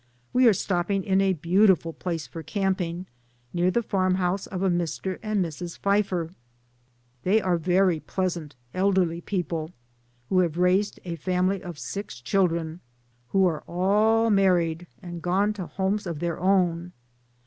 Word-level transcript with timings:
We 0.33 0.47
are 0.47 0.51
stopping 0.53 1.03
in 1.03 1.21
a 1.21 1.33
beau 1.33 1.67
tiful 1.67 1.93
place 1.93 2.25
for 2.25 2.41
camping, 2.41 3.05
near 3.53 3.69
the 3.69 3.83
farmhouse 3.83 4.47
of 4.47 4.63
a 4.63 4.67
Mr. 4.71 5.19
and 5.21 5.45
Mrs. 5.45 5.77
Fifer. 5.77 6.31
They 7.21 7.39
are 7.39 7.55
very 7.59 7.99
pleasant 7.99 8.55
elderly 8.73 9.21
people, 9.21 9.73
who 10.29 10.39
have 10.39 10.57
raised 10.57 10.99
a 11.05 11.17
family 11.17 11.61
of 11.61 11.77
six 11.77 12.19
children, 12.19 12.79
who 13.29 13.45
are 13.45 13.61
all 13.67 14.31
married, 14.31 14.87
and 15.03 15.21
gone 15.21 15.53
to 15.53 15.67
homes 15.67 16.07
of 16.07 16.17
their 16.17 16.39
own. 16.39 16.93